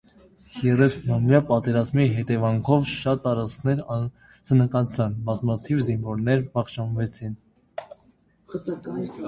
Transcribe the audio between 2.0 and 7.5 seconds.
հետևանքով շատ տարածքներ սնանկացան, բազմաթիվ զինվորներ վախճանվեցին։